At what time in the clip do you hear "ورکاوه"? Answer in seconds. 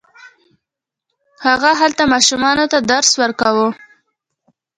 3.21-3.67